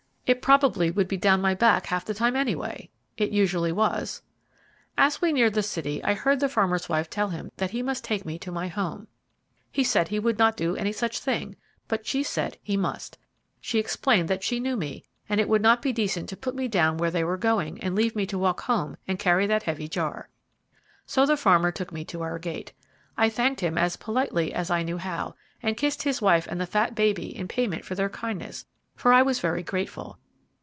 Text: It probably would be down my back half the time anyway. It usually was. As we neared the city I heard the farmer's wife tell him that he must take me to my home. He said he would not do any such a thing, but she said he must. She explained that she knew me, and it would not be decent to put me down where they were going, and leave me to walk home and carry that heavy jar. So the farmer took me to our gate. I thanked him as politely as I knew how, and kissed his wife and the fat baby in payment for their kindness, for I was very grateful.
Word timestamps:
It 0.27 0.41
probably 0.41 0.89
would 0.89 1.09
be 1.09 1.17
down 1.17 1.41
my 1.41 1.53
back 1.53 1.87
half 1.87 2.05
the 2.05 2.13
time 2.13 2.37
anyway. 2.37 2.89
It 3.17 3.31
usually 3.31 3.73
was. 3.73 4.21
As 4.97 5.21
we 5.21 5.33
neared 5.33 5.55
the 5.55 5.61
city 5.61 6.01
I 6.05 6.13
heard 6.13 6.39
the 6.39 6.47
farmer's 6.47 6.87
wife 6.87 7.09
tell 7.09 7.27
him 7.27 7.51
that 7.57 7.71
he 7.71 7.81
must 7.83 8.05
take 8.05 8.25
me 8.25 8.39
to 8.39 8.49
my 8.51 8.69
home. 8.69 9.07
He 9.73 9.83
said 9.83 10.07
he 10.07 10.19
would 10.19 10.39
not 10.39 10.55
do 10.55 10.77
any 10.77 10.93
such 10.93 11.19
a 11.19 11.21
thing, 11.21 11.57
but 11.89 12.07
she 12.07 12.23
said 12.23 12.57
he 12.63 12.77
must. 12.77 13.17
She 13.59 13.77
explained 13.77 14.29
that 14.29 14.41
she 14.41 14.61
knew 14.61 14.77
me, 14.77 15.03
and 15.27 15.41
it 15.41 15.49
would 15.49 15.61
not 15.61 15.81
be 15.81 15.91
decent 15.91 16.29
to 16.29 16.37
put 16.37 16.55
me 16.55 16.69
down 16.69 16.95
where 16.97 17.11
they 17.11 17.25
were 17.25 17.35
going, 17.35 17.83
and 17.83 17.93
leave 17.93 18.15
me 18.15 18.25
to 18.27 18.39
walk 18.39 18.61
home 18.61 18.95
and 19.09 19.19
carry 19.19 19.45
that 19.47 19.63
heavy 19.63 19.89
jar. 19.89 20.29
So 21.05 21.25
the 21.25 21.35
farmer 21.35 21.73
took 21.73 21.91
me 21.91 22.05
to 22.05 22.21
our 22.21 22.39
gate. 22.39 22.71
I 23.17 23.27
thanked 23.27 23.59
him 23.59 23.77
as 23.77 23.97
politely 23.97 24.53
as 24.53 24.71
I 24.71 24.81
knew 24.83 24.97
how, 24.99 25.35
and 25.61 25.75
kissed 25.75 26.03
his 26.03 26.21
wife 26.21 26.47
and 26.49 26.61
the 26.61 26.65
fat 26.65 26.95
baby 26.95 27.35
in 27.35 27.49
payment 27.49 27.83
for 27.83 27.95
their 27.95 28.07
kindness, 28.09 28.65
for 28.95 29.11
I 29.11 29.23
was 29.23 29.39
very 29.39 29.63
grateful. 29.63 30.19